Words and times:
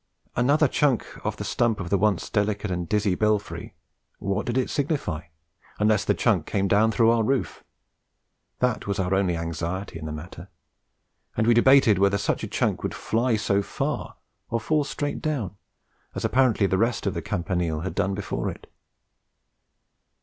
Another 0.35 0.67
chunk 0.67 1.23
off 1.23 1.37
the 1.37 1.43
stump 1.43 1.79
of 1.79 1.91
the 1.91 1.97
once 1.99 2.27
delicate 2.31 2.71
and 2.71 2.89
dizzy 2.89 3.13
belfry, 3.13 3.75
what 4.17 4.47
did 4.47 4.57
it 4.57 4.67
signify 4.71 5.25
unless 5.77 6.03
the 6.05 6.15
chunk 6.15 6.47
came 6.47 6.67
through 6.67 7.11
our 7.11 7.21
roof? 7.21 7.63
That 8.61 8.87
was 8.87 8.97
our 8.97 9.13
only 9.13 9.37
anxiety 9.37 9.99
in 9.99 10.07
the 10.07 10.11
matter, 10.11 10.47
and 11.37 11.45
we 11.45 11.53
debated 11.53 11.99
whether 11.99 12.17
such 12.17 12.43
a 12.43 12.47
chunk 12.47 12.81
would 12.81 12.95
fly 12.95 13.35
so 13.35 13.61
far, 13.61 14.15
or 14.49 14.59
fall 14.59 14.83
straight 14.83 15.21
down 15.21 15.55
as 16.15 16.25
apparently 16.25 16.65
the 16.65 16.79
rest 16.79 17.05
of 17.05 17.13
the 17.13 17.21
campanile 17.21 17.81
had 17.81 17.93
done 17.93 18.15
before 18.15 18.49
it. 18.49 18.65